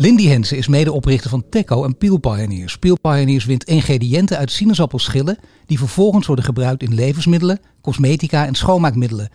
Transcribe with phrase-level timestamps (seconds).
[0.00, 2.78] Lindy Hensen is medeoprichter van Teco en Peel Pioneers.
[2.78, 9.28] Peel Pioneers wint ingrediënten uit sinaasappelschillen die vervolgens worden gebruikt in levensmiddelen, cosmetica en schoonmaakmiddelen.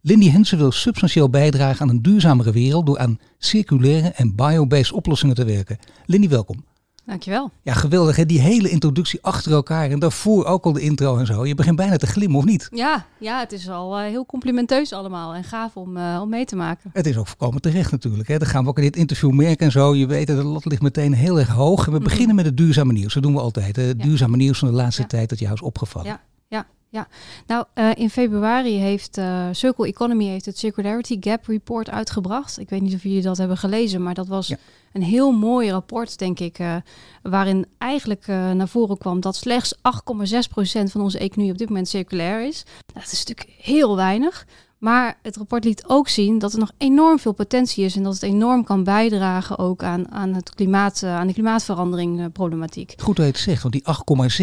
[0.00, 5.34] Lindy Hensen wil substantieel bijdragen aan een duurzamere wereld door aan circulaire en biobased oplossingen
[5.34, 5.78] te werken.
[6.06, 6.64] Lindy, welkom.
[7.12, 7.50] Dankjewel.
[7.62, 11.26] Ja, geweldig hè, die hele introductie achter elkaar en daarvoor ook al de intro en
[11.26, 11.46] zo.
[11.46, 12.68] Je begint bijna te glimmen, of niet?
[12.70, 16.44] Ja, ja het is al uh, heel complimenteus allemaal en gaaf om, uh, om mee
[16.44, 16.90] te maken.
[16.92, 18.28] Het is ook voorkomen terecht natuurlijk.
[18.28, 18.38] Hè.
[18.38, 19.94] Dat gaan we ook in dit interview merken en zo.
[19.94, 21.78] Je weet, de lat ligt meteen heel erg hoog.
[21.78, 22.04] En we mm -hmm.
[22.04, 23.14] beginnen met het duurzame nieuws.
[23.14, 23.76] Dat doen we altijd.
[23.76, 24.04] Het ja.
[24.04, 25.08] duurzame nieuws van de laatste ja.
[25.08, 26.08] tijd dat jou is opgevallen.
[26.08, 26.20] Ja.
[26.48, 27.08] Ja, ja.
[27.46, 32.58] Nou, uh, in februari heeft uh, Circle Economy heeft het Circularity Gap Report uitgebracht.
[32.58, 34.56] Ik weet niet of jullie dat hebben gelezen, maar dat was ja.
[34.92, 36.76] een heel mooi rapport, denk ik, uh,
[37.22, 39.80] waarin eigenlijk naar voren kwam dat slechts 8,6%
[40.84, 42.64] van onze economie op dit moment circulair is.
[42.64, 44.46] Nou, dat is natuurlijk heel weinig.
[44.78, 48.14] Maar het rapport liet ook zien dat er nog enorm veel potentie is en dat
[48.14, 52.94] het enorm kan bijdragen ook aan, aan, het klimaat, aan de klimaatverandering problematiek.
[52.96, 53.84] Goed dat je het zegt, want die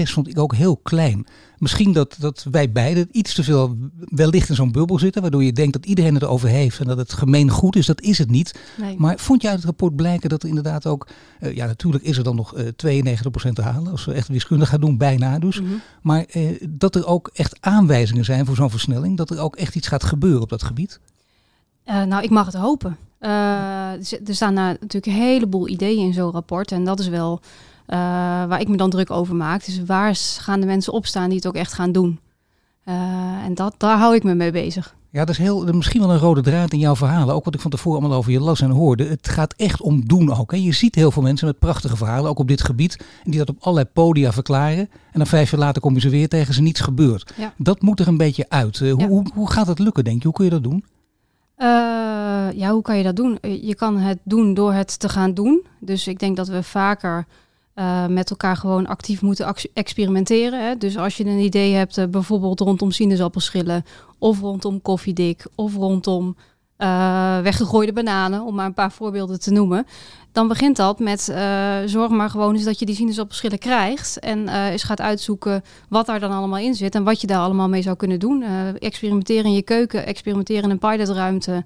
[0.05, 1.27] 8,6 vond ik ook heel klein.
[1.59, 3.77] Misschien dat, dat wij beiden iets te veel
[4.09, 6.97] wellicht in zo'n bubbel zitten, waardoor je denkt dat iedereen het over heeft en dat
[6.97, 7.85] het gemeen goed is.
[7.85, 8.59] Dat is het niet.
[8.77, 8.95] Nee.
[8.97, 11.07] Maar vond je uit het rapport blijken dat er inderdaad ook,
[11.41, 12.69] uh, ja natuurlijk is er dan nog uh, 92%
[13.53, 15.55] te halen, als we echt wiskundig gaan doen, bijna dus.
[15.55, 15.65] Mhm.
[15.65, 15.81] Mm -hmm.
[16.01, 19.75] Maar uh, dat er ook echt aanwijzingen zijn voor zo'n versnelling, dat er ook echt
[19.75, 20.99] iets gaat gebeuren op dat gebied?
[21.85, 22.97] Nou, ik mag het hopen.
[23.19, 23.29] Uh,
[23.91, 26.71] er staan natuurlijk een heleboel ideeën in zo'n rapport.
[26.71, 27.41] En dat is wel
[27.89, 27.95] uh,
[28.45, 29.65] waar ik me dan druk over maak.
[29.65, 32.19] Dus waar gaan de mensen opstaan die het ook echt gaan doen?
[33.43, 34.95] en dat, daar hou ik me mee bezig.
[35.11, 37.35] Ja, dat is heel, misschien wel een rode draad in jouw verhalen.
[37.35, 39.05] Ook wat ik van tevoren allemaal over je las en hoorde.
[39.05, 40.51] Het gaat echt om doen ook.
[40.51, 40.57] Hè.
[40.57, 42.97] Je ziet heel veel mensen met prachtige verhalen, ook op dit gebied.
[43.23, 44.77] En die dat op allerlei podia verklaren.
[44.79, 47.33] En dan vijf jaar later kom je ze weer tegen ze niets gebeurt.
[47.37, 47.53] Ja.
[47.57, 48.79] Dat moet er een beetje uit.
[48.79, 49.07] Uh, hoe, Ja.
[49.07, 50.23] hoe, hoe gaat dat lukken, denk je?
[50.27, 50.83] Hoe kun je dat doen?
[51.57, 51.67] Uh,
[52.53, 53.37] ja, hoe kan je dat doen?
[53.41, 55.65] Eh, Je kan het doen door het te gaan doen.
[55.79, 57.25] Dus ik denk dat we vaker
[57.79, 60.67] uh, met elkaar gewoon actief moeten experimenteren.
[60.67, 60.77] Hè?
[60.77, 63.83] Dus als je een idee hebt, uh, bijvoorbeeld rondom sinaasappelschillen,
[64.17, 66.35] of rondom koffiedik, of rondom
[66.77, 69.85] uh, weggegooide bananen, om maar een paar voorbeelden te noemen.
[70.31, 71.21] Dan begint dat met
[71.85, 74.19] zorg maar gewoon eens dat je die sinaasappelschillen krijgt.
[74.19, 77.69] En eens gaat uitzoeken wat daar dan allemaal in zit en wat je daar allemaal
[77.69, 78.43] mee zou kunnen doen.
[78.79, 81.63] Experimenteren in je keuken, experimenteren in een pilotruimte.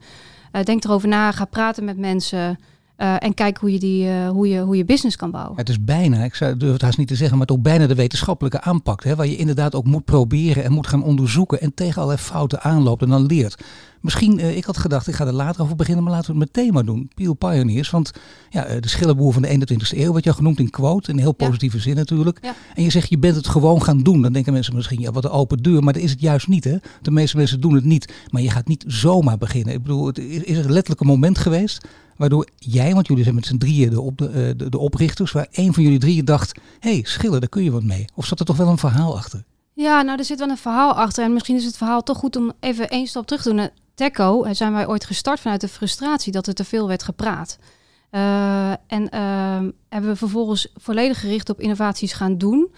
[0.64, 2.58] Denk erover na, ga praten met mensen.
[3.04, 5.58] Uh, en kijk hoe je, die, uh, hoe, je, hoe je business kan bouwen.
[5.58, 7.96] Het is bijna, ik zou, durf het haast niet te zeggen, maar toch bijna de
[7.96, 9.04] wetenschappelijke aanpak.
[9.04, 12.62] Hè, waar je inderdaad ook moet proberen en moet gaan onderzoeken en tegen allerlei fouten
[12.62, 13.64] aanloopt en dan leert.
[14.02, 16.54] Misschien, uh, ik had gedacht, ik ga er later over beginnen, maar laten we het
[16.54, 17.10] met thema doen.
[17.16, 18.12] Peel Pioneers, want
[18.50, 21.78] ja, de schillenboer van de 21ste eeuw wordt jou genoemd in quote, in heel positieve
[21.78, 21.84] ja.
[21.84, 22.38] zin natuurlijk.
[22.42, 22.56] Ja.
[22.76, 24.22] En je zegt, je bent het gewoon gaan doen.
[24.22, 26.64] Dan denken mensen misschien, ja, wat een open deur, maar dat is het juist niet.
[26.64, 26.78] Hè?
[27.02, 29.74] De meeste mensen doen het niet, maar je gaat niet zomaar beginnen.
[29.74, 31.88] Ik bedoel, het is, is er letterlijk een moment geweest
[32.18, 35.48] Waardoor jij, want jullie zijn met z'n drieën de, op, de, de, de, oprichters, waar
[35.52, 38.06] één van jullie drieën dacht: hé, hey, schillen, daar kun je wat mee.
[38.16, 39.44] Of zat er toch wel een verhaal achter?
[39.74, 41.24] Ja, nou, er zit wel een verhaal achter.
[41.24, 43.70] En misschien is het verhaal toch goed om even één stap terug te doen.
[43.96, 47.58] Teco zijn wij ooit gestart vanuit de frustratie dat er te veel werd gepraat.
[48.88, 52.74] En uh, hebben we vervolgens volledig gericht op innovaties gaan doen.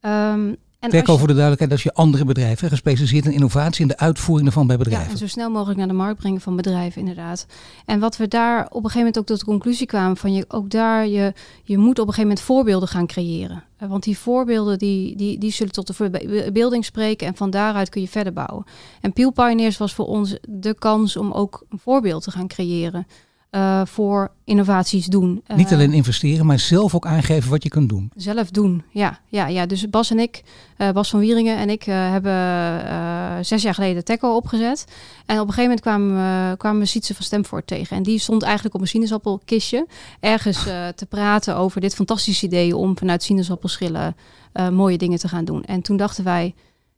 [0.00, 0.56] Um,
[0.92, 1.18] en je...
[1.18, 4.76] voor de duidelijkheid, dat je andere bedrijven, gespecialiseerd in innovatie en de uitvoering ervan bij
[4.76, 5.06] bedrijven.
[5.06, 7.46] Ja, en zo snel mogelijk naar de markt brengen van bedrijven, inderdaad.
[7.84, 10.44] En wat we daar op een gegeven moment ook tot de conclusie kwamen van je,
[10.48, 11.32] ook daar, je,
[11.62, 13.64] je moet op een gegeven moment voorbeelden gaan creëren.
[13.78, 18.00] Want die voorbeelden die, die, die zullen tot de verbeelding spreken en van daaruit kun
[18.00, 18.64] je verder bouwen.
[19.00, 23.06] En Peel Pioneers was voor ons de kans om ook een voorbeeld te gaan creëren.
[23.50, 25.42] Uh, voor innovaties doen.
[25.54, 28.10] Niet alleen investeren, maar zelf ook aangeven wat je kunt doen.
[28.16, 29.20] Zelf doen, ja.
[29.28, 29.66] ja, ja.
[29.66, 30.42] Dus Bas en ik,
[30.78, 34.84] uh, Bas van Wieringen en ik, hebben zes jaar geleden Teco opgezet.
[35.26, 37.96] En op een gegeven moment kwamen we, kwamen we Sietse van Stemvoort tegen.
[37.96, 39.86] En die stond eigenlijk op een sinaasappelkistje
[40.20, 40.62] ergens
[40.94, 44.16] te praten over dit fantastische idee om vanuit sinaasappelschillen
[44.72, 45.64] mooie dingen te gaan doen.
[45.64, 46.54] En toen dachten wij,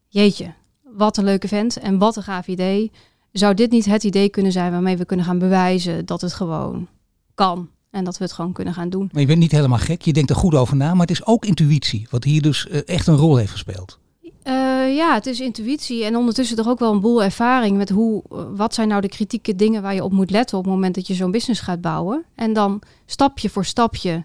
[0.09, 0.53] jeetje,
[0.83, 2.91] wat een leuke vent en wat een gaaf idee
[3.33, 6.89] zou dit niet het idee kunnen zijn waarmee we kunnen gaan bewijzen dat het gewoon
[7.35, 9.09] kan en dat we het gewoon kunnen gaan doen?
[9.13, 11.27] Maar je bent niet helemaal gek, je denkt er goed over na, maar het is
[11.27, 13.99] ook intuïtie, wat hier dus uh, echt een rol heeft gespeeld.
[14.23, 18.23] Uh, ja, het is intuïtie en ondertussen toch ook wel een boel ervaring met hoe,
[18.33, 20.95] uh, wat zijn nou de kritieke dingen waar je op moet letten op het moment
[20.95, 22.25] dat je zo'n business gaat bouwen.
[22.35, 24.25] En dan stapje voor stapje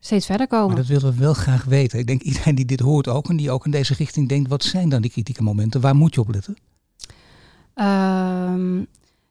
[0.00, 0.66] steeds verder komen.
[0.66, 1.98] Maar dat willen we wel graag weten.
[1.98, 4.64] Ik denk iedereen die dit hoort ook en die ook in deze richting denkt, wat
[4.64, 5.80] zijn dan die kritieke momenten?
[5.80, 6.56] Waar moet je op letten?
[7.74, 8.82] Ehm,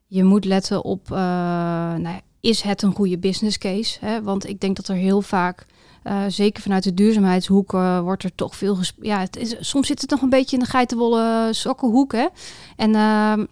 [0.08, 1.18] je moet letten op, uh,
[1.96, 3.98] nou, is het een goede business case?
[4.06, 4.22] Hè?
[4.22, 5.66] Want ik denk dat er heel vaak,
[6.04, 9.28] uh, zeker vanuit de duurzaamheidshoek, uh, wordt er toch veel Ja,
[9.60, 12.12] soms zit het nog een beetje in de geitenwolle sokkenhoek.
[12.12, 12.28] Hè?
[12.76, 13.46] En ehm,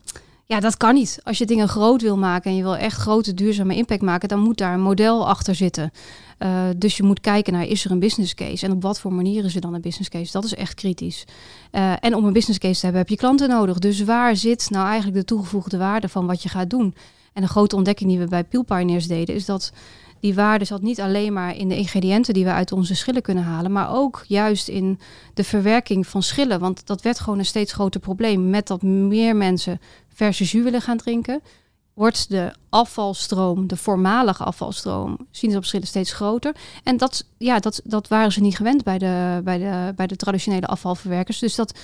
[0.49, 1.19] ja, dat kan niet.
[1.23, 4.39] Als je dingen groot wil maken en je wil echt grote duurzame impact maken, dan
[4.39, 5.91] moet daar een model achter zitten.
[6.39, 8.65] Uh, dus je moet kijken naar, is er een business case?
[8.65, 10.31] En op wat voor manier is er dan een business case?
[10.31, 11.25] Dat is echt kritisch.
[11.71, 13.79] Uh, en om een business case te hebben, heb je klanten nodig.
[13.79, 16.95] Dus waar zit nou eigenlijk de toegevoegde waarde van wat je gaat doen?
[17.33, 19.71] En een grote ontdekking die we bij Peel Pioneers deden, is dat
[20.19, 23.43] die waarde zat niet alleen maar in de ingrediënten die we uit onze schillen kunnen
[23.43, 24.99] halen, maar ook juist in
[25.33, 26.59] de verwerking van schillen.
[26.59, 28.49] Want dat werd gewoon een steeds groter probleem.
[28.49, 29.79] Met dat meer mensen
[30.19, 31.42] verse jus willen gaan drinken,
[31.94, 36.56] wordt de afvalstroom, de voormalige afvalstroom, sinaasappelschillen steeds groter.
[36.83, 40.16] En dat, ja, dat, dat waren ze niet gewend bij de, bij de, bij de
[40.16, 41.39] traditionele afvalverwerkers.
[41.39, 41.80] Dus dat,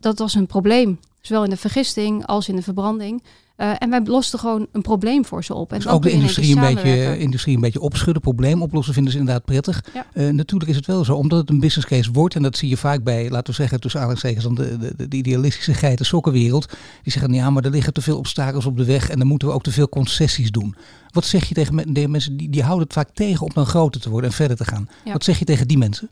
[0.00, 0.98] dat was een probleem.
[1.22, 3.22] Zowel in de vergisting als in de verbranding.
[3.56, 5.72] Uh, en wij losten gewoon een probleem voor ze op.
[5.72, 9.18] En dus ook de industrie een, beetje, industrie een beetje opschudden, probleem oplossen vinden ze
[9.18, 9.84] inderdaad prettig.
[9.94, 10.06] Ja.
[10.14, 12.68] Uh, natuurlijk is het wel zo, omdat het een business case wordt, en dat zie
[12.68, 16.68] je vaak bij, laten we zeggen, tussen aanhalingstekens dan de, de, de, idealistische geiten sokkenwereld.
[17.02, 19.48] Die zeggen, ja, maar er liggen te veel obstakels op de weg en dan moeten
[19.48, 20.76] we ook te veel concessies doen.
[21.10, 24.00] Wat zeg je tegen de mensen die, die houden het vaak tegen om dan groter
[24.00, 24.88] te worden en verder te gaan?
[25.04, 25.12] Ja.
[25.12, 26.08] Wat zeg je tegen die mensen?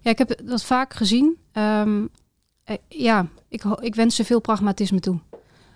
[0.00, 1.36] Ja, ik heb dat vaak gezien.
[1.52, 2.08] Um,
[2.88, 5.18] ja, ik, ik wens ze veel pragmatisme toe.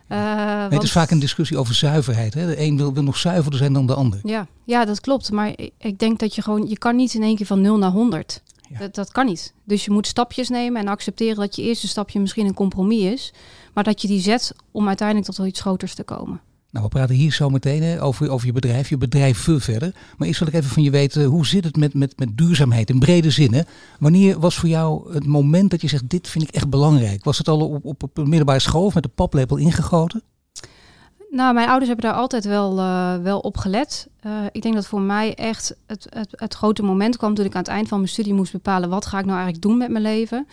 [0.09, 2.35] Uh, het is vaak een discussie over zuiverheid.
[2.35, 2.47] Hè?
[2.47, 4.21] De een wil, wil nog zuiverder zijn dan de ander.
[4.23, 5.31] Ja, ja, dat klopt.
[5.31, 7.91] Maar ik denk dat je gewoon, je kan niet in één keer van 0 naar
[7.91, 8.43] 100.
[8.71, 8.79] Ja.
[8.79, 9.55] Dat, dat kan niet.
[9.65, 13.33] Dus je moet stapjes nemen en accepteren dat je eerste stapje misschien een compromis is.
[13.75, 16.41] Maar dat je die zet om uiteindelijk tot iets groters te komen.
[16.71, 19.95] Nou, we praten hier zo meteen over, over je bedrijf, je bedrijf veel verder.
[20.17, 22.91] Maar eerst wil ik even van je weten, hoe zit het met, met, met duurzaamheid
[22.91, 23.55] in brede zin?
[23.55, 23.61] Hè?
[23.99, 27.25] Wanneer was voor jou het moment dat je zegt, dit vind ik echt belangrijk?
[27.25, 30.23] Was het al op, op, op een middelbare school met de paplepel ingegoten?
[31.31, 34.09] Nou, mijn ouders hebben daar altijd wel, uh, wel op gelet.
[34.27, 37.55] Uh, ik denk dat voor mij echt het, het, het grote moment kwam toen ik
[37.55, 39.91] aan het eind van mijn studie moest bepalen wat ga ik nou eigenlijk doen met
[39.91, 40.47] mijn leven.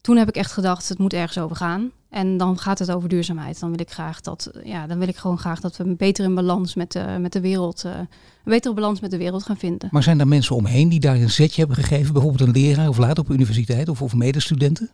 [0.00, 1.90] Toen heb ik echt gedacht, het moet ergens over gaan.
[2.12, 3.60] En dan gaat het over duurzaamheid.
[3.60, 6.34] Dan wil ik graag dat, ja, dan wil ik gewoon graag dat we beter in
[6.34, 8.08] balans met de, met de wereld, uh, een
[8.44, 9.88] betere balans met de wereld gaan vinden.
[9.92, 12.98] Maar zijn er mensen omheen die daar een zetje hebben gegeven, bijvoorbeeld een leraar of
[12.98, 14.90] later op universiteit of, of medestudenten?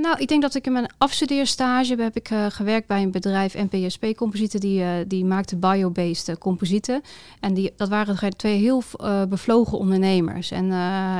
[0.00, 3.10] Um, nou, ik denk dat ik in mijn afstudeerstage heb ik uh, gewerkt bij een
[3.10, 4.60] bedrijf NPSP Composieten.
[4.60, 7.02] Die, uh, die maakte biobased uh, composieten.
[7.40, 8.82] En die, dat waren twee heel
[9.28, 10.50] bevlogen ondernemers.
[10.50, 10.72] En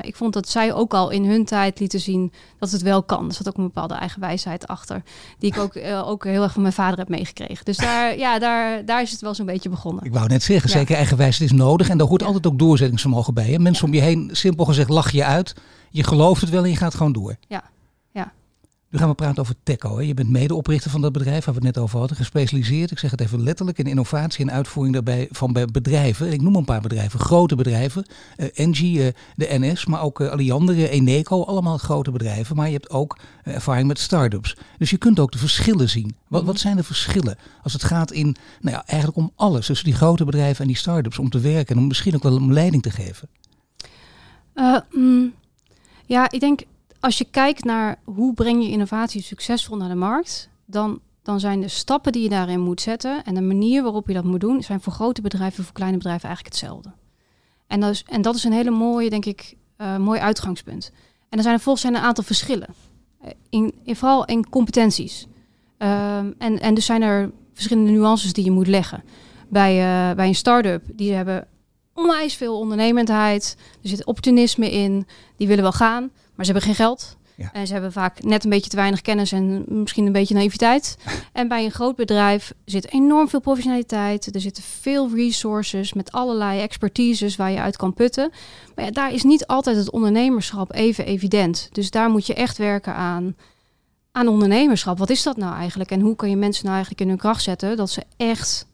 [0.03, 3.27] ik vond dat zij ook al in hun tijd lieten zien dat het wel kan.
[3.27, 5.03] Er zat ook een bepaalde eigen wijsheid achter.
[5.39, 7.65] Die ik ook, ook heel erg van mijn vader heb meegekregen.
[7.65, 10.05] Dus daar, ja, daar, daar is het wel zo'n beetje begonnen.
[10.05, 10.77] Ik wou net zeggen, ja.
[10.77, 11.89] zeker eigen wijsheid is nodig.
[11.89, 12.27] En daar hoort ja.
[12.27, 13.47] altijd ook doorzettingsvermogen bij.
[13.47, 13.59] Hè?
[13.59, 13.93] Mensen ja.
[13.93, 15.55] om je heen, simpel gezegd, lach je uit.
[15.91, 17.37] Je gelooft het wel en je gaat gewoon door.
[17.49, 17.63] Ja.
[18.91, 19.97] Nu gaan we praten over Teco.
[19.97, 20.03] Hè.
[20.03, 22.17] Je bent medeoprichter van dat bedrijf waar we het net over hadden.
[22.17, 26.33] Gespecialiseerd, ik zeg het even letterlijk, in innovatie en uitvoering daarbij van bedrijven.
[26.33, 28.07] Ik noem een paar bedrijven, grote bedrijven.
[28.37, 29.07] Uh, Engie, uh,
[29.37, 31.43] de NS, maar ook uh, Alliander, Eneco.
[31.43, 32.57] Allemaal grote bedrijven.
[32.57, 34.57] Maar je hebt ook ervaring met start-ups.
[34.79, 36.17] Dus je kunt ook de verschillen zien.
[36.29, 39.67] Wat, wat zijn de verschillen als het gaat in, nou ja, eigenlijk om alles.
[39.67, 41.19] Tussen die grote bedrijven en die start-ups.
[41.19, 43.29] Om te werken en om misschien ook wel een leiding te geven.
[44.93, 45.33] Mm,
[46.07, 46.61] ja, ik denk
[47.01, 51.61] als je kijkt naar hoe breng je innovatie succesvol naar de markt, dan, dan zijn
[51.61, 54.63] de stappen die je daarin moet zetten en de manier waarop je dat moet doen,
[54.63, 56.93] zijn voor grote bedrijven en voor kleine bedrijven eigenlijk hetzelfde.
[57.67, 60.93] En dat is, en dat is een hele mooie, denk ik, uh, mooi uitgangspunt.
[61.29, 62.69] En er zijn er volgens zijn een aantal verschillen.
[63.21, 65.27] Eh, in, in, vooral in competenties.
[65.79, 69.03] Um, en, en dus zijn er verschillende nuances die je moet leggen.
[69.49, 71.47] Bij, uh, bij een start-up, die hebben
[71.95, 73.57] onwijs veel ondernemendheid.
[73.83, 75.07] Er zit opportunisme in.
[75.37, 76.11] Die willen wel gaan.
[76.41, 77.17] Maar ze hebben geen geld.
[77.37, 77.51] Ja.
[77.53, 80.97] En ze hebben vaak net een beetje te weinig kennis en misschien een beetje naïviteit.
[81.33, 84.35] en bij een groot bedrijf zit enorm veel professionaliteit.
[84.35, 88.31] Er zitten veel resources met allerlei expertises waar je uit kan putten.
[88.75, 91.69] Maar ja, daar is niet altijd het ondernemerschap even evident.
[91.73, 93.37] Dus daar moet je echt werken aan,
[94.13, 94.99] aan ondernemerschap.
[94.99, 95.91] Wat is dat nou eigenlijk?
[95.91, 98.67] En hoe kan je mensen nou eigenlijk in hun kracht zetten dat ze echt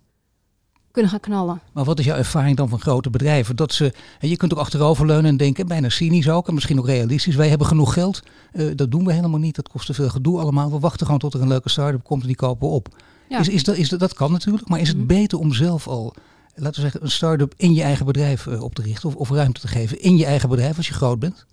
[0.97, 1.61] kunnen gaan knallen.
[1.73, 3.57] Maar wat is jouw ervaring dan van grote bedrijven?
[3.57, 7.35] Dat ze, je kunt ook achteroverleunen en denken, bijna cynisch ook, en misschien ook realistisch.
[7.35, 8.23] Wij hebben genoeg geld,
[8.53, 9.57] uh, dat doen we helemaal niet.
[9.57, 10.71] Dat kost te veel gedoe allemaal.
[10.71, 12.89] We wachten gewoon tot er een leuke start-up komt en die kopen we op.
[13.29, 13.39] Ja.
[13.39, 15.17] Is, is dat, is dat, dat kan natuurlijk, maar is het mm -hmm.
[15.17, 16.15] beter om zelf al,
[16.55, 19.31] laten we zeggen, een start-up in je eigen bedrijf uh, op te richten of, of
[19.31, 21.47] ruimte te geven in je eigen bedrijf als je groot bent?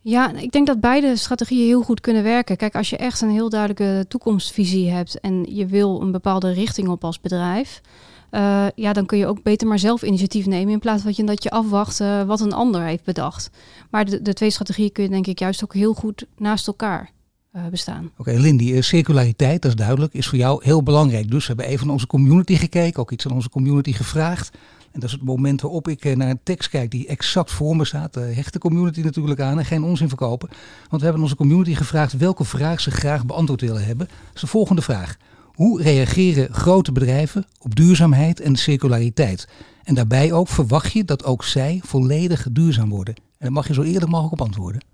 [0.00, 2.56] Ja, ik denk dat beide strategieën heel goed kunnen werken.
[2.56, 6.88] Kijk, als je echt een heel duidelijke toekomstvisie hebt en je wil een bepaalde richting
[6.88, 7.80] op als bedrijf,
[8.30, 11.42] Uh, ja, dan kun je ook beter maar zelf initiatief nemen in plaats van dat
[11.42, 13.50] je, afwacht uh, wat een ander heeft bedacht.
[13.90, 17.10] Maar de, de twee strategieën kun je denk ik juist ook heel goed naast elkaar
[17.52, 18.10] uh, bestaan.
[18.16, 21.30] Oké, Lindy, circulariteit, dat is duidelijk, is voor jou heel belangrijk.
[21.30, 24.50] Dus we hebben even naar onze community gekeken, ook iets aan onze community gevraagd.
[24.92, 27.84] En dat is het moment waarop ik naar een tekst kijk die exact voor me
[27.84, 28.16] staat.
[28.16, 30.48] Uh, hecht de community natuurlijk aan en geen onzin verkopen.
[30.88, 34.06] Want we hebben onze community gevraagd welke vraag ze graag beantwoord willen hebben.
[34.06, 35.16] Dat is de volgende vraag.
[35.58, 39.48] Hoe reageren grote bedrijven op duurzaamheid en circulariteit?
[39.84, 43.14] En daarbij ook verwacht je dat ook zij volledig duurzaam worden?
[43.14, 44.84] En daar mag je zo eerlijk mogelijk op antwoorden.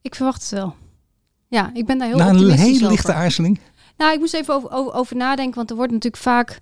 [0.00, 0.74] Ik verwacht het wel.
[1.48, 3.20] Ja, ik ben daar heel Na een hele lichte over.
[3.20, 3.60] aarzeling.
[3.96, 6.60] Nou, ik moest even over, over, over nadenken, want er wordt natuurlijk vaak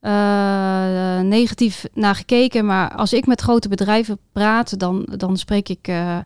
[0.00, 2.66] uh, negatief naar gekeken.
[2.66, 6.18] Maar als ik met grote bedrijven praat, dan, dan spreek, ik, uh,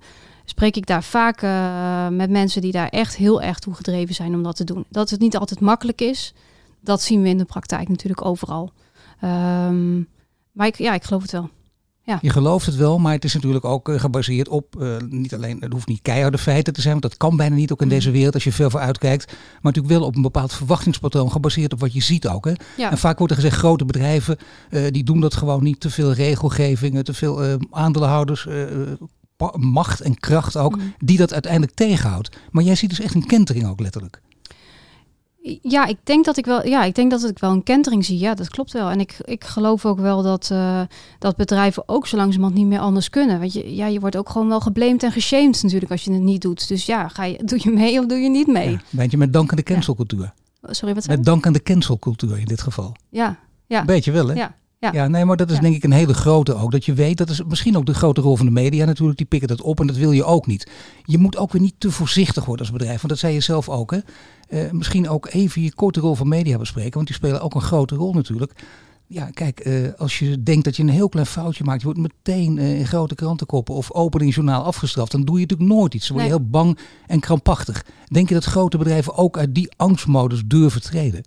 [0.46, 4.34] spreek ik daar vaak uh, met mensen die daar echt heel erg toe gedreven zijn
[4.34, 4.84] om dat te doen.
[4.88, 6.34] Dat het niet altijd makkelijk is,
[6.80, 8.72] dat zien we in de praktijk natuurlijk overal.
[9.24, 10.08] Um,
[10.52, 11.50] maar ik, ja, ik geloof het wel.
[12.02, 12.18] Ja.
[12.22, 15.60] Je gelooft het wel, maar het is natuurlijk ook uh, gebaseerd op uh, niet alleen,
[15.60, 18.10] het hoeft niet keiharde feiten te zijn, want dat kan bijna niet ook in deze
[18.10, 21.80] wereld als je veel voor uitkijkt, maar natuurlijk wel op een bepaald verwachtingspatroon gebaseerd op
[21.80, 22.44] wat je ziet ook.
[22.44, 22.52] Hè?
[22.76, 22.90] Ja.
[22.90, 24.36] En vaak wordt er gezegd, grote bedrijven
[24.70, 28.48] uh, die doen dat gewoon niet, te veel regelgevingen, te veel aandeelhouders,
[29.56, 30.94] macht en kracht ook, mm.
[30.98, 32.36] die dat uiteindelijk tegenhoudt.
[32.50, 34.20] Maar jij ziet dus echt een kentering ook letterlijk.
[35.62, 38.18] Ja, ik denk dat ik wel, ja, ik denk dat ik wel een kentering zie.
[38.18, 38.90] Ja, dat klopt wel.
[38.90, 40.80] En ik, ik geloof ook wel dat, uh,
[41.18, 43.40] dat bedrijven ook zo langzamerhand niet meer anders kunnen.
[43.40, 46.22] Want je, ja, je wordt ook gewoon wel geblamed en geshamed natuurlijk als je het
[46.22, 46.68] niet doet.
[46.68, 48.70] Dus ja, ga je, doe je mee of doe je niet mee?
[48.70, 50.32] Ja, ben je met dank aan de cancelcultuur?
[50.62, 50.72] Ja.
[50.72, 52.96] Sorry, wat zei Met dank aan de cancelcultuur in dit geval.
[53.10, 53.84] Ja, ja.
[53.84, 54.34] Beetje wel, hè?
[54.34, 54.54] Ja.
[54.92, 55.02] Ja.
[55.02, 56.70] ja, nee, maar dat is denk ik een hele grote ook.
[56.70, 59.18] Dat je weet, dat is misschien ook de grote rol van de media natuurlijk.
[59.18, 60.70] Die pikken dat op en dat wil je ook niet.
[61.04, 62.96] Je moet ook weer niet te voorzichtig worden als bedrijf.
[62.96, 63.98] Want dat zei je zelf ook, hè.
[64.48, 66.94] Uh, misschien ook even je korte rol van media bespreken.
[66.94, 68.52] Want die spelen ook een grote rol natuurlijk.
[69.08, 72.00] Ja, kijk, uh, als je denkt dat je een heel klein foutje maakt, je wordt
[72.00, 75.94] meteen uh, in grote krantenkoppen of open in journaal afgestraft, dan doe je natuurlijk nooit
[75.94, 76.06] iets.
[76.06, 76.42] Dan word je Nee.
[76.42, 77.84] heel bang en krampachtig.
[78.06, 81.24] Denk je dat grote bedrijven ook uit die angstmodus durven treden?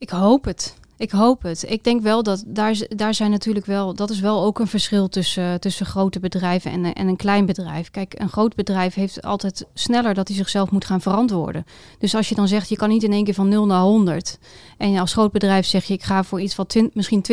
[0.00, 0.76] Ik hoop het.
[0.98, 1.64] Ik hoop het.
[1.70, 5.08] Ik denk wel dat daar, daar zijn natuurlijk wel, dat is wel ook een verschil
[5.08, 7.90] tussen, tussen grote bedrijven en, en een klein bedrijf.
[7.90, 11.64] Kijk, een groot bedrijf heeft altijd sneller dat hij zichzelf moet gaan verantwoorden.
[11.98, 14.38] Dus als je dan zegt, je kan niet in één keer van 0 naar 100.
[14.78, 17.24] En als groot bedrijf zeg je, ik ga voor iets wat misschien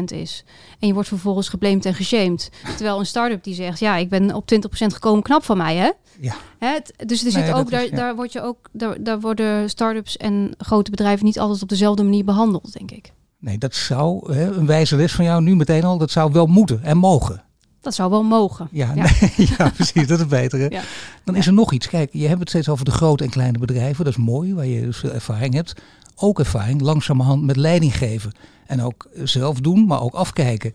[0.00, 0.44] 20% is.
[0.78, 2.50] En je wordt vervolgens geblamed en geshamed.
[2.76, 5.90] Terwijl een start-up die zegt, ja, ik ben op 20% gekomen, knap van mij, hè?
[6.20, 6.34] Ja.
[6.58, 7.96] Hè, dus er Nee, zit ook, is- daar, ja.
[7.96, 12.02] daar, word je ook daar, daar worden start-ups en grote bedrijven niet altijd op dezelfde
[12.02, 13.03] manier behandeld, denk ik.
[13.44, 16.46] Nee, dat zou, hè, een wijze les van jou nu meteen al, dat zou wel
[16.46, 17.42] moeten en mogen.
[17.80, 18.68] Dat zou wel mogen.
[18.70, 19.10] Ja, Ja.
[19.20, 20.72] Nee, ja precies, dat is beter.
[20.72, 20.82] Ja.
[21.24, 21.88] Dan is er nog iets.
[21.88, 24.04] Kijk, je hebt het steeds over de grote en kleine bedrijven.
[24.04, 25.74] Dat is mooi, waar je dus veel ervaring hebt.
[26.16, 28.32] Ook ervaring langzamerhand met leiding geven.
[28.66, 30.74] En ook eh, zelf doen, maar ook afkijken.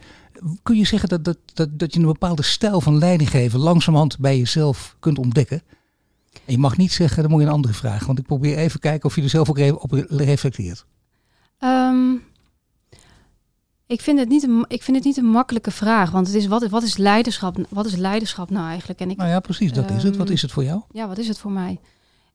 [0.63, 4.19] Kun je zeggen dat, dat, dat, dat je een bepaalde stijl van leiding geven langzamerhand
[4.19, 5.61] bij jezelf kunt ontdekken?
[6.33, 8.05] En je mag niet zeggen, dan moet je een andere vraag.
[8.05, 10.85] Want ik probeer even kijken of je er zelf ook op reflecteert.
[11.59, 12.15] Ehm,
[13.89, 16.11] ik, vind het niet een, ik vind het niet een makkelijke vraag.
[16.11, 18.99] Want het is, wat, wat, is leiderschap, wat is leiderschap nou eigenlijk?
[18.99, 20.15] En ik, Nou ja, precies, dat is het.
[20.17, 20.81] Wat Ehm, is het voor jou?
[20.91, 21.79] ja, wat is het voor mij?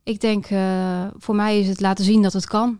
[0.02, 2.78] Ik denk, eh, voor mij is het laten zien dat het kan.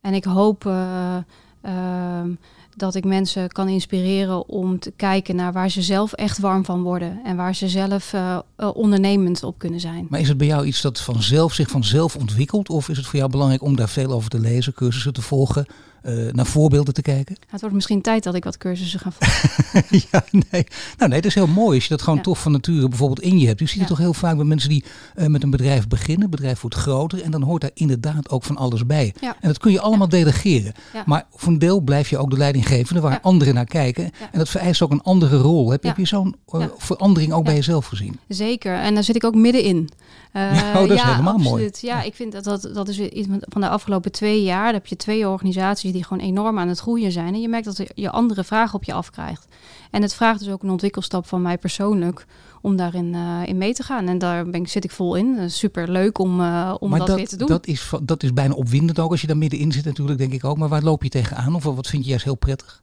[0.00, 1.16] En ik hoop eh,
[1.60, 2.30] ehm,
[2.76, 6.82] dat ik mensen kan inspireren om te kijken naar waar ze zelf echt warm van
[6.82, 7.20] worden.
[7.24, 8.38] En waar ze zelf eh,
[8.74, 10.06] ondernemend op kunnen zijn.
[10.10, 12.68] Maar is het bij jou iets dat vanzelf, zich vanzelf ontwikkelt?
[12.68, 15.66] Of is het voor jou belangrijk om daar veel over te lezen, cursussen te volgen,
[16.02, 17.36] eh, naar voorbeelden te kijken?
[17.48, 19.98] Het wordt misschien tijd dat ik wat cursussen ga volgen.
[20.10, 20.66] ja, nee.
[20.98, 22.22] Nou nee, dat is heel mooi als je dat gewoon Ja.
[22.24, 23.60] toch van nature bijvoorbeeld in je hebt.
[23.60, 26.22] Je ziet het toch heel vaak bij mensen die eh, met een bedrijf beginnen.
[26.22, 29.14] Het bedrijf wordt groter en dan hoort daar inderdaad ook van alles bij.
[29.20, 29.36] Ja.
[29.40, 30.72] En dat kun je allemaal delegeren.
[30.92, 31.02] Ja.
[31.06, 34.04] Maar voor een deel blijf je ook de leidinggevende waar anderen naar kijken.
[34.04, 34.28] Ja.
[34.32, 35.70] En dat vereist ook een andere rol.
[35.70, 35.94] Heb, je- Ja.
[35.94, 38.18] heb je zo'n eh, verandering ook bij jezelf gezien?
[38.28, 39.88] Zeker, en daar zit ik ook middenin.
[40.32, 41.70] Ja, oh, dat is helemaal mooi.
[41.80, 44.72] Ja, ik vind dat, dat dat is iets van de afgelopen twee jaar.
[44.72, 47.34] Heb je twee organisaties die gewoon enorm aan het groeien zijn.
[47.34, 49.46] En je merkt dat je andere vragen op je afkrijgt.
[49.90, 52.26] En het vraagt dus ook een ontwikkelstap van mij persoonlijk
[52.60, 54.08] om daarin eh, in mee te gaan.
[54.08, 55.50] En daar ben ik, zit ik vol in.
[55.50, 57.48] Super leuk om, eh, om maar dat, weer te doen.
[57.48, 60.44] dat, is, dat is bijna opwindend ook als je daar middenin zit natuurlijk, denk ik
[60.44, 60.56] ook.
[60.56, 61.54] Maar waar loop je tegenaan?
[61.54, 62.82] Of wat vind je juist heel prettig?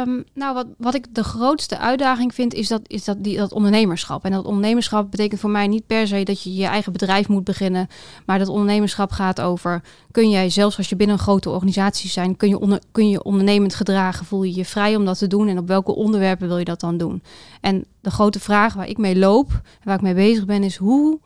[0.00, 3.52] Ehm, nou, wat, wat ik de grootste uitdaging vind, is, dat, is dat, die, dat
[3.52, 4.24] ondernemerschap.
[4.24, 7.44] En dat ondernemerschap betekent voor mij niet per se dat je je eigen bedrijf moet
[7.44, 7.88] beginnen.
[8.26, 12.36] Maar dat ondernemerschap gaat over, kun jij zelfs als je binnen een grote organisatie zijn,
[12.36, 14.26] kun je, kun je ondernemend gedragen?
[14.26, 15.48] Voel je je vrij om dat te doen?
[15.48, 17.22] En op welke onderwerpen wil je dat dan doen?
[17.60, 20.76] En de grote vraag waar ik mee loop, en waar ik mee bezig ben, is
[20.76, 21.20] hoe,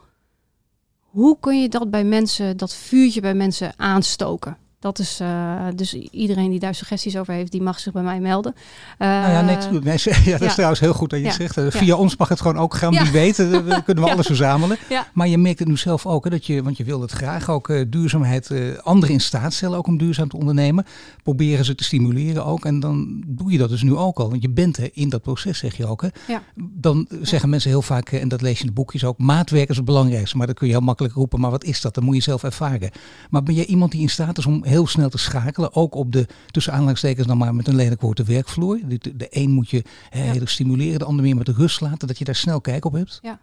[1.00, 4.56] hoe kun je dat bij mensen, dat vuurtje bij mensen aanstoken?
[4.84, 8.20] Dat is uh, dus iedereen die daar suggesties over heeft, die mag zich bij mij
[8.20, 8.54] melden.
[8.98, 11.32] Uh, nou ja, net, nee, ja, dat is trouwens heel goed dat je ja.
[11.32, 11.58] zegt.
[11.58, 12.90] Uh, via ons mag het gewoon ook gaan.
[12.90, 14.76] Wie weet, dan kunnen we alles verzamelen.
[15.12, 17.50] Maar je merkt het nu zelf ook, hè, dat je, want je wil het graag
[17.50, 18.50] ook duurzaamheid
[18.82, 20.84] anderen in staat stellen, ook om duurzaam te ondernemen.
[21.22, 22.64] Proberen ze te stimuleren ook.
[22.64, 24.30] En dan doe je dat dus nu ook al.
[24.30, 26.02] Want je bent hè, in dat proces, zeg je ook.
[26.02, 26.36] Hè.
[26.54, 29.76] Dan zeggen mensen heel vaak, en dat lees je in de boekjes ook, maatwerk is
[29.76, 30.36] het belangrijkste.
[30.36, 31.40] Maar dat kun je heel makkelijk roepen.
[31.40, 31.94] Maar wat is dat?
[31.94, 32.90] Dat moet je zelf ervaren.
[33.30, 35.74] Maar ben jij iemand die in staat is om heel snel te schakelen.
[35.74, 38.80] Ook op de, tussen aanhalingstekens dan maar met een lelijk woord, de werkvloer.
[38.86, 40.46] De, de een moet je heel ja.
[40.46, 42.08] stimuleren, de ander meer met de rust laten.
[42.08, 43.18] Dat je daar snel kijk op hebt.
[43.22, 43.40] Ja.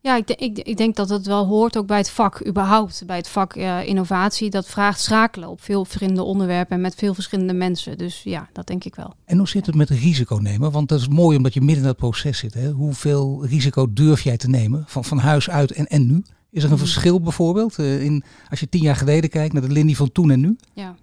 [0.00, 3.02] Ja, ik, ik, ik denk dat het wel hoort ook bij het vak überhaupt.
[3.06, 4.50] Bij het vak uh, innovatie.
[4.50, 7.98] Dat vraagt schakelen op veel verschillende onderwerpen en met veel verschillende mensen.
[7.98, 9.14] Dus ja, dat denk ik wel.
[9.24, 10.70] En hoe zit het met risico nemen?
[10.70, 12.54] Want dat is mooi omdat je midden in dat proces zit.
[12.54, 12.70] Hè?
[12.70, 14.84] Hoeveel risico durf jij te nemen?
[14.86, 16.22] Van, van huis uit en, en nu?
[16.52, 19.72] Is er een verschil bijvoorbeeld uh, in, als je tien jaar geleden kijkt naar de
[19.72, 20.56] Lindy van toen en nu?
[20.72, 20.94] Ja.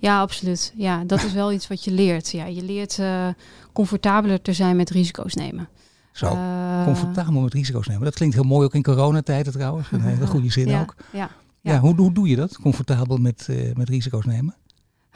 [0.00, 0.72] Ja, absoluut.
[0.76, 2.30] Ja, dat is wel iets wat je leert.
[2.30, 3.28] Ja, je leert uh,
[3.72, 5.68] comfortabeler te zijn met risico's nemen.
[6.12, 8.04] Zo, uh, comfortabel met risico's nemen.
[8.04, 9.90] Dat klinkt heel mooi ook in coronatijden trouwens.
[9.92, 10.94] Een hele goede zin ja, ook.
[11.12, 11.30] Ja,
[11.60, 11.72] ja.
[11.72, 12.58] ja hoe, hoe doe je dat?
[12.58, 14.54] Comfortabel met, uh, met risico's nemen?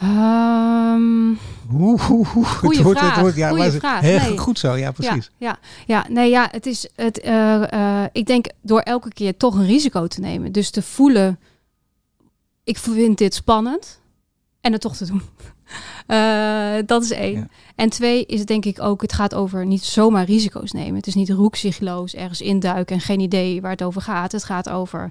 [0.03, 1.39] Um,
[1.69, 1.99] hoe.
[1.99, 3.21] Goeie het vraag.
[3.21, 4.01] Wordt, ja, Goeie vraag.
[4.01, 4.39] Heel nee.
[4.39, 5.31] goed zo, ja precies.
[5.37, 7.25] Ja, ja, ja, nee, ja, het is het.
[7.25, 11.39] Uh, uh, ik denk door elke keer toch een risico te nemen, dus te voelen,
[12.65, 14.01] ik vind dit spannend
[14.61, 15.23] en het toch te doen.
[16.07, 17.39] Uh, dat is één.
[17.39, 17.49] Ja.
[17.75, 20.95] En twee is denk ik ook, het gaat over niet zomaar risico's nemen.
[20.95, 24.33] Het is niet roekzichtloos ergens induiken en geen idee waar het over gaat.
[24.33, 25.11] Het gaat over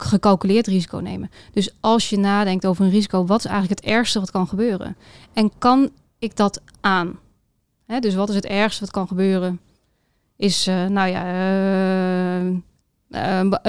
[0.00, 1.30] gecalculeerd risico nemen.
[1.52, 4.96] Dus als je nadenkt over een risico, wat is eigenlijk het ergste wat kan gebeuren?
[5.32, 7.18] En kan ik dat aan?
[7.86, 9.60] Hè, dus wat is het ergste wat kan gebeuren?
[10.36, 11.22] Is, uh, nou ja,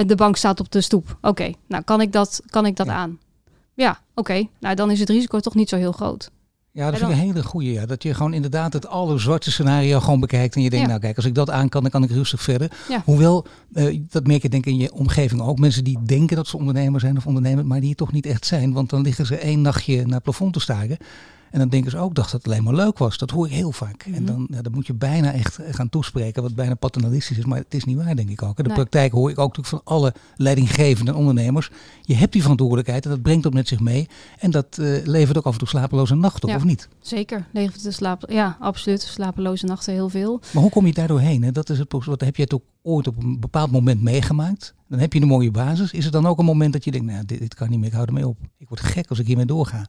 [0.06, 1.16] de bank staat op de stoep.
[1.16, 2.92] Oké, okay, nou kan ik dat, kan ik dat ja.
[2.92, 3.18] aan?
[3.74, 4.00] Ja, oké.
[4.14, 4.50] Okay.
[4.60, 6.30] Nou, dan is het risico toch niet zo heel groot.
[6.74, 7.72] Ja, dat ik een hele goede.
[7.72, 7.86] Ja.
[7.86, 10.54] Dat je gewoon inderdaad het allerzwarte scenario gewoon bekijkt.
[10.54, 10.90] En je denkt, ja.
[10.90, 12.72] nou kijk, als ik dat aan kan, dan kan ik rustig verder.
[12.88, 13.02] Ja.
[13.04, 15.58] Hoewel, uh, dat merk je denk ik in je omgeving ook.
[15.58, 18.46] Mensen die denken dat ze ondernemer zijn of ondernemer, maar die het toch niet echt
[18.46, 18.72] zijn.
[18.72, 20.96] Want dan liggen ze één nachtje naar het plafond te staren.
[21.52, 23.18] En dan denken ze ook dat het alleen maar leuk was.
[23.18, 24.06] Dat hoor ik heel vaak.
[24.06, 24.14] Mm -hmm.
[24.14, 27.44] En dan, ja, dan moet je bijna echt gaan toespreken, wat bijna paternalistisch is.
[27.44, 28.56] Maar het is niet waar, denk ik ook.
[28.56, 28.74] De nee.
[28.74, 31.70] praktijk hoor ik ook natuurlijk van alle leidinggevende ondernemers.
[32.02, 34.08] Je hebt die verantwoordelijkheid en dat brengt dat met zich mee.
[34.38, 36.88] En dat uh, levert ook af en toe slapeloze nachten, ja, of niet?
[37.00, 39.02] Zeker, levert de slaap, ja, absoluut.
[39.02, 40.40] Slapeloze nachten heel veel.
[40.52, 41.42] Maar hoe kom je daar doorheen?
[41.42, 41.52] Hè?
[41.52, 44.74] Dat is het, wat heb je het ook ooit op een bepaald moment meegemaakt?
[44.88, 45.92] Dan heb je een mooie basis.
[45.92, 47.88] Is er dan ook een moment dat je denkt, nou, dit, dit kan niet meer,
[47.88, 48.38] ik hou ermee op.
[48.58, 49.86] Ik word gek als ik hiermee doorga.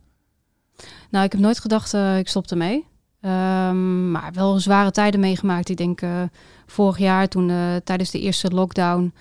[1.10, 2.86] Nou, ik heb nooit gedacht, uh, ik stop ermee.
[3.22, 5.70] Um, maar wel zware tijden meegemaakt.
[5.70, 6.22] Ik denk uh,
[6.66, 9.14] vorig jaar toen uh, tijdens de eerste lockdown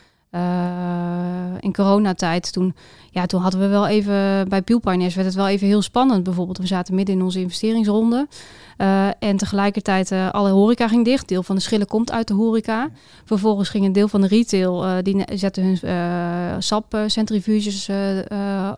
[1.61, 2.75] in coronatijd, toen,
[3.11, 6.23] ja, toen hadden we wel even bij Peel Pioneers werd het wel even heel spannend.
[6.23, 8.27] Bijvoorbeeld, we zaten midden in onze investeringsronde.
[8.79, 11.29] Uh, en tegelijkertijd uh, alle horeca ging dicht.
[11.29, 12.91] Deel van de schillen komt uit de horeca.
[13.25, 17.91] Vervolgens ging een deel van de retail, die zetten hun sapcentrifuges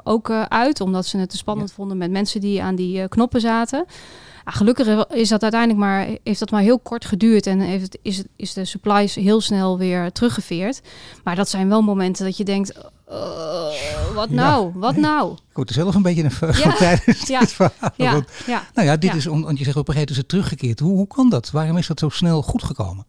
[0.04, 0.80] ook uit.
[0.80, 1.74] Omdat ze het te spannend ja.
[1.74, 3.84] vonden met mensen die aan die knoppen zaten.
[4.44, 8.52] Gelukkig is dat uiteindelijk maar, heeft dat maar heel kort geduurd en heeft, is, is
[8.52, 10.80] de supplies heel snel weer teruggeveerd.
[11.24, 12.78] Maar dat zijn wel momenten dat je denkt,
[13.10, 15.32] uh, wat nou, ja, wat nou?
[15.32, 17.90] Ik word er zelf een beetje een ja, tijdens ja, dit verhaal.
[17.96, 18.28] Ja, want,
[18.74, 20.80] nou ja, dit is, om, want je zegt op een gegeven moment is het teruggekeerd.
[20.80, 21.50] Hoe, hoe kan dat?
[21.50, 23.06] Waarom is dat zo snel goed gekomen?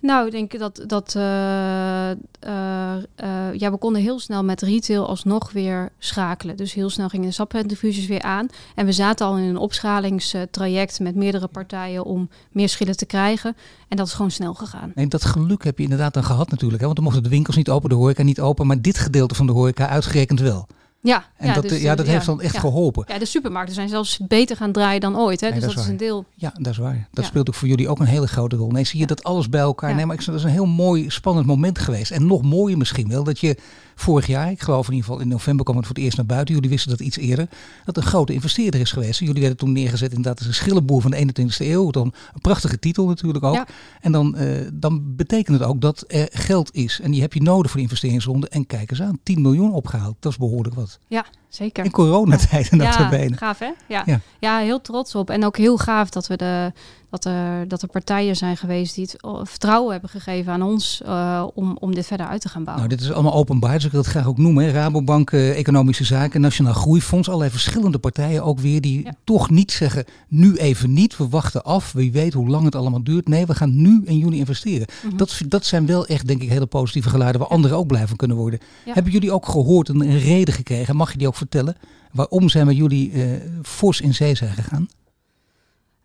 [0.00, 5.08] Nou, ik denk dat, dat uh, uh, uh, ja, we konden heel snel met retail
[5.08, 6.56] alsnog weer schakelen.
[6.56, 8.48] Dus heel snel gingen de sapcentrifuges weer aan.
[8.74, 13.56] En we zaten al in een opschalingstraject met meerdere partijen om meer schillen te krijgen.
[13.88, 14.92] En dat is gewoon snel gegaan.
[14.94, 16.80] En dat geluk heb je inderdaad dan gehad natuurlijk.
[16.80, 16.84] Hè?
[16.84, 18.66] Want dan mochten de winkels niet open, de horeca niet open.
[18.66, 20.66] Maar dit gedeelte van de horeca uitgerekend wel.
[21.06, 22.60] Ja, en ja, dat, dus, ja, dat ja, heeft dan echt ja.
[22.60, 23.04] geholpen.
[23.08, 25.40] Ja, de supermarkten zijn zelfs beter gaan draaien dan ooit.
[25.40, 25.48] Hè?
[25.48, 26.24] Nee, dus dat, dat is, is een deel.
[26.34, 27.08] Ja, dat is waar.
[27.12, 28.70] Dat speelt ook voor jullie ook een hele grote rol.
[28.70, 29.94] Nee, zie je dat alles bij elkaar.
[29.94, 32.10] Nee, maar ik, dat is een heel mooi, spannend moment geweest.
[32.10, 33.56] En nog mooier misschien wel, dat je
[33.94, 36.26] vorig jaar, ik geloof in ieder geval in november kwam het voor het eerst naar
[36.26, 36.54] buiten.
[36.54, 37.48] Jullie wisten dat iets eerder.
[37.84, 39.20] Dat een grote investeerder is geweest.
[39.20, 41.90] Jullie werden toen neergezet inderdaad als een schillenboer van de 21ste eeuw.
[41.90, 43.66] Dan een prachtige titel natuurlijk ook.
[44.00, 47.00] En dan, uh, dan betekent het ook dat er geld is.
[47.02, 48.48] En die heb je nodig voor de investeringsronde.
[48.48, 50.16] En kijk eens aan, 10 miljoen opgehaald.
[50.20, 50.95] Dat is behoorlijk wat.
[51.08, 51.24] Ja,
[51.56, 51.84] zeker.
[51.84, 53.38] In coronatijden ja, dat benen.
[53.38, 53.70] gaaf hè?
[53.88, 54.02] Ja.
[54.06, 54.20] Ja.
[54.38, 54.58] ja.
[54.58, 55.30] heel trots op.
[55.30, 56.72] En ook heel gaaf dat, we de,
[57.10, 61.02] dat, er, dat er partijen zijn geweest die het oh, vertrouwen hebben gegeven aan ons
[61.06, 62.86] uh, om, om dit verder uit te gaan bouwen.
[62.86, 64.64] Nou, dit is allemaal openbaar, dus ik wil het graag ook noemen.
[64.64, 64.70] Hè.
[64.70, 69.12] Rabobank, uh, Economische Zaken, Nationaal Groeifonds, allerlei verschillende partijen ook weer die ja.
[69.24, 73.02] toch niet zeggen, nu even niet, we wachten af, wie weet hoe lang het allemaal
[73.02, 73.28] duurt.
[73.28, 74.86] Nee, we gaan nu in juni investeren.
[75.02, 75.18] Mm -hmm.
[75.18, 78.16] dat, dat zijn wel echt, denk ik, hele positieve geluiden waar anderen ook blij van
[78.16, 78.60] kunnen worden.
[78.84, 80.96] Hebben jullie ook gehoord en een reden gekregen?
[80.96, 81.76] Mag je die ook vertellen?
[82.12, 84.88] Waarom zijn met jullie uh, fors in zee zijn gegaan?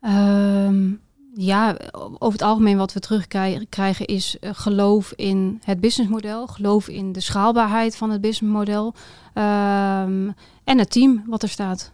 [0.02, 1.02] Um,
[1.34, 7.12] ja, over het algemeen wat we terugkrijgen is uh, geloof in het businessmodel, geloof in
[7.12, 8.86] de schaalbaarheid van het businessmodel
[9.34, 11.92] um, en het team wat er staat.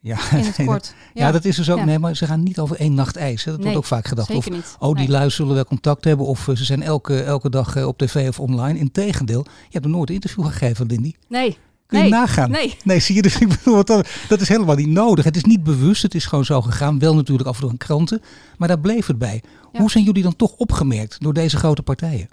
[0.00, 0.94] Ja, in het kort.
[1.14, 1.78] Ja, ja, dat is dus ook.
[1.78, 1.84] Ja.
[1.84, 3.44] Nee, maar ze gaan niet over één nacht ijs.
[3.44, 3.50] Hè.
[3.50, 4.34] Dat nee, wordt ook vaak gedacht.
[4.34, 4.76] Of, niet.
[4.78, 5.08] oh, die nee.
[5.08, 6.26] lui zullen wel contact hebben.
[6.26, 8.78] Of uh, ze zijn elke, elke dag op tv of online.
[8.78, 11.12] Integendeel, je hebt nog nooit een interview gegeven, Lindy.
[11.28, 11.58] Nee.
[11.94, 12.20] Kun je nee.
[12.20, 12.50] nagaan?
[12.50, 12.76] Nee.
[12.84, 15.24] nee, zie je, dus ik bedoel, dat, dat is helemaal niet nodig.
[15.24, 16.98] Het is niet bewust, het is gewoon zo gegaan.
[16.98, 18.22] Wel natuurlijk af en toe aan kranten,
[18.56, 19.42] maar daar bleef het bij.
[19.72, 19.80] Ja.
[19.80, 22.28] Hoe zijn jullie dan toch opgemerkt door deze grote partijen?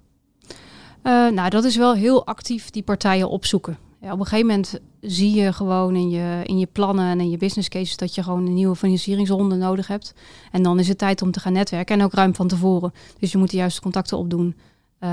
[1.03, 3.77] Uh, nou, dat is wel heel actief die partijen opzoeken.
[4.01, 7.29] Ja, op een gegeven moment zie je gewoon in je, in je plannen en in
[7.29, 10.13] je business cases dat je gewoon een nieuwe financieringsronde nodig hebt.
[10.51, 12.93] En dan is het tijd om te gaan netwerken en ook ruim van tevoren.
[13.19, 14.55] Dus je moet de juiste contacten opdoen
[14.99, 15.09] uh,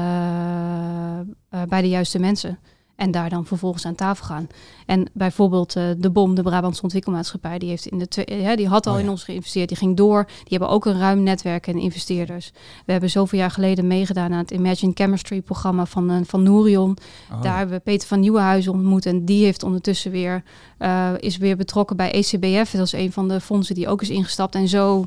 [1.54, 2.58] uh, bij de juiste mensen.
[2.98, 4.46] En daar dan vervolgens aan tafel gaan.
[4.86, 8.86] En bijvoorbeeld uh, de BOM, de Brabantse Ontwikkelmaatschappij, die, heeft in de ja, die had
[8.86, 9.04] al oh ja.
[9.04, 9.68] in ons geïnvesteerd.
[9.68, 10.24] Die ging door.
[10.24, 12.52] Die hebben ook een ruim netwerk en investeerders.
[12.86, 16.96] We hebben zoveel jaar geleden meegedaan aan het Imagine Chemistry programma van, uh, van Nourion.
[17.32, 17.42] Oh.
[17.42, 19.06] Daar hebben we Peter van Nieuwenhuizen ontmoet.
[19.06, 20.42] En die heeft ondertussen weer,
[20.78, 22.70] uh, is weer betrokken bij ECBF.
[22.70, 24.54] Dat is een van de fondsen die ook is ingestapt.
[24.54, 25.06] En zo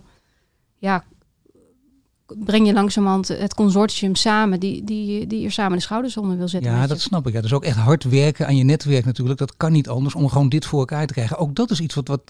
[0.77, 1.03] ja,
[2.37, 6.47] breng je langzamerhand het consortium samen die, die, die er samen de schouders onder wil
[6.47, 6.71] zetten.
[6.71, 7.33] Ja, dat snap ik.
[7.33, 7.41] Ja.
[7.41, 9.39] Dus ook echt hard werken aan je netwerk natuurlijk.
[9.39, 11.37] Dat kan niet anders om gewoon dit voor elkaar te krijgen.
[11.37, 12.21] Ook dat is iets wat, wat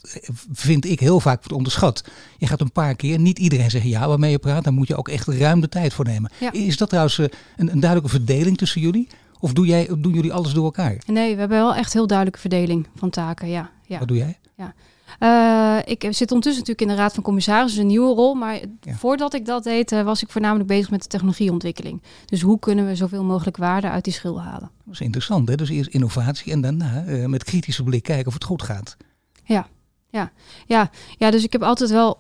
[0.52, 2.04] vind ik heel vaak wordt onderschat.
[2.38, 4.64] Je gaat een paar keer, niet iedereen zegt ja waarmee je praat.
[4.64, 6.32] Daar moet je ook echt ruim de tijd voor nemen.
[6.40, 6.52] Ja.
[6.52, 9.08] Is dat trouwens een, een duidelijke verdeling tussen jullie?
[9.40, 10.98] Of doe jij, doen jullie alles door elkaar?
[11.06, 13.70] Nee, we hebben wel echt heel duidelijke verdeling van taken, ja.
[13.86, 14.00] ja.
[14.00, 14.38] Wat doe jij?
[14.58, 14.74] Ja.
[15.19, 18.34] Uh, ik zit ondertussen natuurlijk in de Raad van Commissarissen, een nieuwe rol.
[18.34, 18.93] Maar ja.
[18.93, 22.02] voordat ik dat deed, uh, was ik voornamelijk bezig met de technologieontwikkeling.
[22.26, 24.71] Dus hoe kunnen we zoveel mogelijk waarde uit die schil halen?
[24.86, 25.56] Dat is interessant, hè?
[25.56, 28.97] Dus eerst innovatie en daarna uh, met kritische blik kijken of het goed gaat.
[29.43, 29.67] Ja,
[30.10, 30.32] ja,
[30.65, 31.32] ja, ja.
[31.32, 32.19] Dus ik heb altijd wel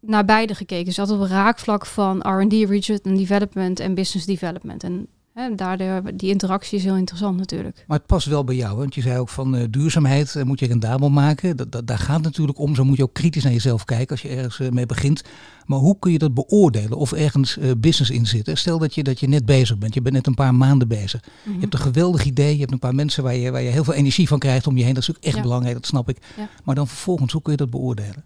[0.00, 0.84] naar beide gekeken.
[0.84, 4.84] Dus altijd op een raakvlak van R&D, research and development en business development.
[4.84, 7.84] En en daardoor, die interactie is heel interessant natuurlijk.
[7.86, 10.60] Maar het past wel bij jou, want je zei ook van uh, duurzaamheid uh, moet
[10.60, 11.56] je rendabel maken.
[11.56, 12.74] Dat, dat, daar gaat het natuurlijk om.
[12.74, 15.22] Zo moet je ook kritisch naar jezelf kijken als je ergens uh, mee begint.
[15.64, 18.50] Maar hoe kun je dat beoordelen of ergens business in zit?
[18.52, 21.22] Stel dat je, dat je net bezig bent, je bent net een paar maanden bezig.
[21.24, 21.54] Mm -hmm.
[21.54, 23.84] Je hebt een geweldig idee, je hebt een paar mensen waar je, waar je heel
[23.84, 24.94] veel energie van krijgt om je heen.
[24.94, 25.42] Dat is ook echt ja.
[25.42, 26.18] belangrijk, dat snap ik.
[26.36, 26.48] Ja.
[26.64, 28.24] Maar dan vervolgens, hoe kun je dat beoordelen?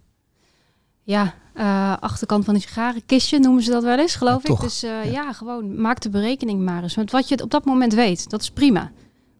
[1.02, 4.60] Ja, uh, achterkant van een sigarenkistje noemen ze dat wel eens, geloof ja, ik.
[4.60, 5.10] Dus uh, ja.
[5.10, 5.32] ja.
[5.32, 6.94] gewoon maak de berekening maar eens.
[6.94, 8.90] Want wat je op dat moment weet, dat is prima.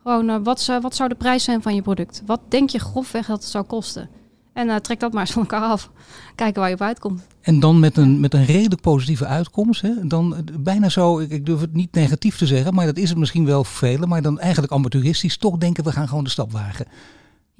[0.02, 2.22] Gewoon, uh, wat, zou, wat zou de prijs zijn van je product?
[2.26, 4.08] Wat denk je grofweg dat het zou kosten?
[4.52, 5.90] En trek dat maar eens van elkaar af.
[6.34, 7.26] Kijken waar je op uitkomt.
[7.40, 9.80] En dan met een, met een redelijk positieve uitkomst.
[9.80, 10.06] Hè?
[10.06, 13.18] Dan bijna zo, ik, ik durf het niet negatief te zeggen, maar dat is het
[13.18, 14.08] misschien wel voor velen.
[14.08, 16.86] Maar dan eigenlijk amateuristisch toch denken we gaan gewoon de stap wagen.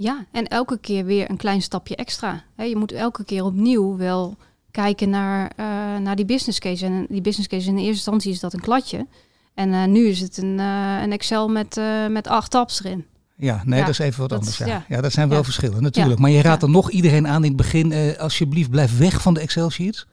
[0.03, 2.43] Ja, en elke keer weer een klein stapje extra.
[2.57, 4.37] je moet elke keer opnieuw wel
[4.71, 5.67] kijken naar, uh,
[5.99, 6.85] naar die business case.
[6.85, 9.07] En die business case in de eerste instantie is dat een kladje.
[9.55, 13.07] En uh, nu is het een, uh, een Excel met, met acht tabs erin.
[13.37, 14.61] Ja, nee, ja, dat is even wat anders.
[14.61, 14.85] Is, ja.
[14.89, 16.21] ja, dat zijn wel verschillen natuurlijk.
[16.21, 19.41] Maar je raadt er nog iedereen aan in het begin, alsjeblieft blijf weg van de
[19.41, 20.07] Excel sheets.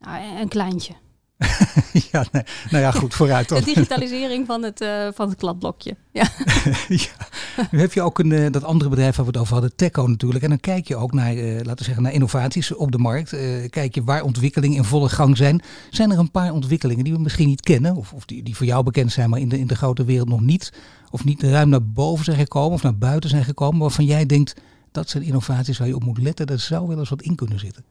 [0.00, 0.92] Nou, een kleintje.
[2.12, 2.42] ja, nee.
[2.70, 3.58] nou ja, goed, vooruit dan.
[3.58, 5.96] De digitalisering van het, uh, van het kladblokje.
[6.12, 6.28] Ja.
[6.88, 7.26] ja.
[7.70, 10.06] Nu heb je ook een, uh, dat andere bedrijf waar we het over hadden, Teco
[10.06, 10.44] natuurlijk.
[10.44, 13.30] En dan kijk je ook naar, uh, laten we zeggen, naar innovaties op de markt.
[13.70, 15.62] kijk je waar ontwikkelingen in volle gang zijn.
[15.90, 18.66] Zijn er een paar ontwikkelingen die we misschien niet kennen, of, of die, die voor
[18.66, 20.72] jou bekend zijn, maar in de, in de grote wereld nog niet,
[21.10, 24.54] of niet ruim naar boven zijn gekomen of naar buiten zijn gekomen, waarvan jij denkt,
[24.92, 27.58] dat zijn innovaties waar je op moet letten, daar zou wel eens wat in kunnen
[27.58, 27.84] zitten?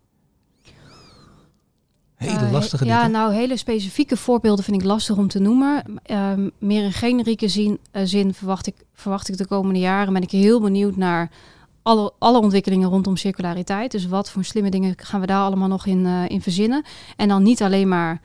[2.18, 5.84] Hele lastige uh, Ja, nou, hele specifieke voorbeelden vind ik lastig om te noemen.
[6.12, 10.14] Uh, meer in generieke zin, uh, zin verwacht, ik, verwacht ik de komende jaren.
[10.14, 11.32] Ben ik heel benieuwd naar
[11.82, 13.92] alle, alle ontwikkelingen rondom circulariteit.
[13.92, 16.84] Dus wat voor slimme dingen gaan we daar allemaal nog in, uh, in verzinnen.
[17.16, 18.22] En dan niet alleen maar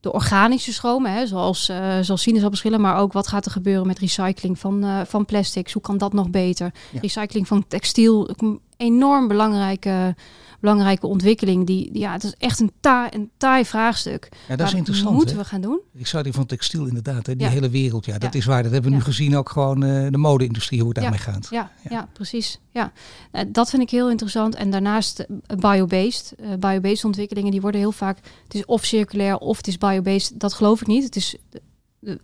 [0.00, 3.98] de organische stromen, hè, zoals, uh, zoals sinaasappelschillen, maar ook wat gaat er gebeuren met
[3.98, 5.72] recycling van, uh, van plastics?
[5.72, 6.74] Hoe kan dat nog beter?
[6.92, 7.00] Ja.
[7.00, 8.30] Recycling van textiel,
[8.76, 10.14] enorm belangrijke,
[10.60, 11.66] belangrijke ontwikkeling.
[11.66, 14.28] Die, ja, het is echt een taai, een taai vraagstuk.
[14.48, 15.14] Ja, dat is interessant.
[15.14, 15.42] moeten hè?
[15.42, 15.80] we gaan doen?
[15.94, 17.36] Ik zou die van textiel inderdaad, hè?
[17.36, 17.52] die Ja.
[17.52, 18.04] hele wereld.
[18.04, 18.38] Ja, dat Ja.
[18.38, 18.62] is waar.
[18.62, 21.46] Dat hebben we nu gezien ook gewoon eh, de mode-industrie, hoe het daarmee gaat.
[21.50, 21.90] Ja, Ja.
[21.90, 22.08] ja.
[22.12, 22.60] precies.
[22.70, 22.92] Ja.
[23.30, 24.54] Eh, dat vind ik heel interessant.
[24.54, 26.34] En daarnaast eh, biobased.
[26.38, 28.18] Eh, biobased ontwikkelingen, die worden heel vaak...
[28.44, 30.40] Het is of circulair of het is biobased.
[30.40, 31.04] Dat geloof ik niet.
[31.04, 31.36] Het is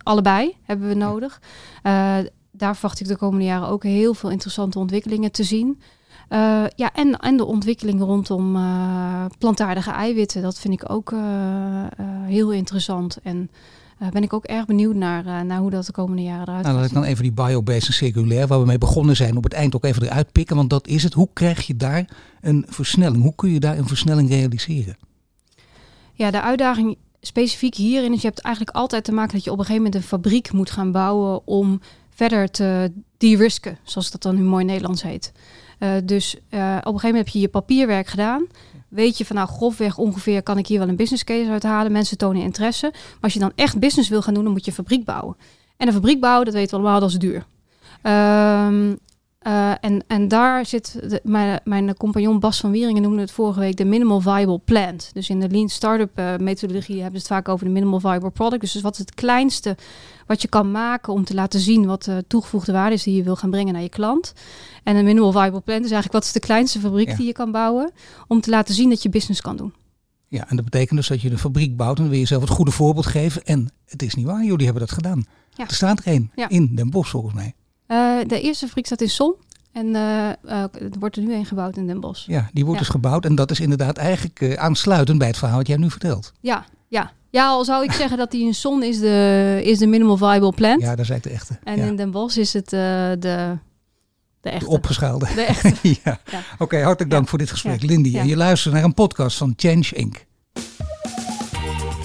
[0.03, 1.41] allebei hebben we nodig.
[2.51, 5.81] Daar verwacht ik de komende jaren ook heel veel interessante ontwikkelingen te zien.
[6.31, 10.41] Eh, ja, en, en de ontwikkeling rondom eh, plantaardige eiwitten.
[10.41, 11.19] Dat vind ik ook eh,
[12.25, 13.17] heel interessant.
[13.23, 13.49] En
[14.11, 16.75] ben ik ook erg benieuwd naar, naar hoe dat de komende jaren eruit Nou, gaat
[16.75, 19.53] laat ik dan even die biobased en circulair, waar we mee begonnen zijn, op het
[19.53, 20.55] eind ook even eruit pikken.
[20.55, 21.13] Want dat is het.
[21.13, 22.09] Hoe krijg je daar
[22.41, 23.23] een versnelling?
[23.23, 24.97] Hoe kun je daar een versnelling realiseren?
[26.13, 29.59] Ja, de uitdaging specifiek hierin is, je hebt eigenlijk altijd te maken dat je op
[29.59, 34.35] een gegeven moment een fabriek moet gaan bouwen om verder te de-risken, zoals dat dan
[34.35, 35.31] nu mooi Nederlands heet.
[35.81, 38.45] Eh, dus eh, op een gegeven moment heb je je papierwerk gedaan.
[38.87, 41.91] Weet je van nou grofweg ongeveer kan ik hier wel een business case uithalen.
[41.91, 42.89] Mensen tonen interesse.
[42.91, 45.35] Maar als je dan echt business wil gaan doen, dan moet je een fabriek bouwen.
[45.77, 47.45] En een fabriek bouwen, dat weten we allemaal, dat is duur.
[48.01, 48.95] Ehm,
[49.41, 53.59] eh, en, en daar zit de, mijn, mijn compagnon Bas van Wieringen noemde het vorige
[53.59, 55.09] week de minimal viable plant.
[55.13, 58.29] Dus in de lean startup eh, methodologie hebben ze het vaak over de minimal viable
[58.31, 58.61] product.
[58.61, 59.77] Dus wat is het kleinste
[60.27, 63.23] wat je kan maken om te laten zien wat de toegevoegde waarde is die je
[63.23, 64.33] wil gaan brengen naar je klant.
[64.83, 67.15] En een minimal viable plant is eigenlijk wat is de kleinste fabriek Ja.
[67.15, 67.91] die je kan bouwen
[68.27, 69.73] om te laten zien dat je business kan doen.
[70.27, 72.41] Ja, en dat betekent dus dat je een fabriek bouwt en dan wil je zelf
[72.41, 73.43] het goede voorbeeld geven.
[73.43, 75.25] En het is niet waar, jullie hebben dat gedaan.
[75.49, 75.67] Ja.
[75.67, 76.49] Er staat er één Ja.
[76.49, 77.53] in Den Bosch volgens mij.
[77.91, 79.33] Eh, de eerste fabriek staat in Son
[79.71, 80.35] en eh, eh,
[80.73, 82.27] er wordt er nu een gebouwd in Den Bosch.
[82.27, 82.85] Ja, die wordt Ja.
[82.85, 85.89] dus gebouwd en dat is inderdaad eigenlijk eh, aansluitend bij het verhaal wat jij nu
[85.89, 86.31] vertelt.
[86.39, 87.11] Ja, ja.
[87.29, 90.51] Ja, al zou ik zeggen dat die in Son is de, is de minimal viable
[90.53, 90.81] plant.
[90.81, 91.59] Ja, dat is eigenlijk de echte.
[91.63, 91.85] En ja.
[91.85, 93.57] in Den Bosch is het eh, de, de
[94.41, 94.67] De echte.
[94.69, 95.27] opgeschaalde.
[95.35, 95.73] De echte.
[96.03, 96.19] ja.
[96.31, 96.39] Ja.
[96.59, 97.81] Oké, hartelijk dank voor dit gesprek.
[97.81, 98.17] Lindy.
[98.17, 100.25] En je luistert naar een podcast van Change Inc.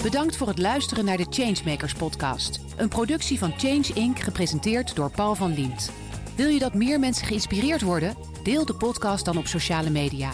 [0.03, 2.59] Bedankt voor het luisteren naar de Changemakers podcast.
[2.75, 4.19] Een productie van Change Inc.
[4.19, 5.91] gepresenteerd door Paul van Liemt.
[6.35, 8.15] Wil je dat meer mensen geïnspireerd worden?
[8.43, 10.31] Deel de podcast dan op sociale media.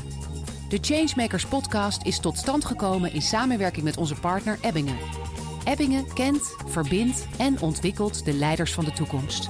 [0.69, 4.97] De Changemakers podcast is tot stand gekomen in samenwerking met onze partner Ebbingen.
[5.63, 9.49] Ebbingen kent, verbindt en ontwikkelt de leiders van de toekomst.